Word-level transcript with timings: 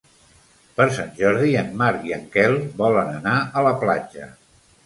Per 0.79 0.87
Sant 0.95 1.11
Jordi 1.19 1.51
en 1.59 1.69
Marc 1.83 2.09
i 2.13 2.15
en 2.17 2.25
Quel 2.37 2.57
volen 2.83 3.15
anar 3.21 3.39
a 3.61 3.67
la 3.71 3.79
platja. 3.85 4.31